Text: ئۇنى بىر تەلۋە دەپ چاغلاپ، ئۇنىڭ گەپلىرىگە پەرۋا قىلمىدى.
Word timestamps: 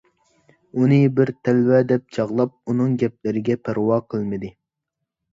ئۇنى 0.83 0.95
بىر 1.17 1.31
تەلۋە 1.47 1.81
دەپ 1.91 2.15
چاغلاپ، 2.17 2.55
ئۇنىڭ 2.71 2.95
گەپلىرىگە 3.03 3.57
پەرۋا 3.67 3.99
قىلمىدى. 4.15 4.51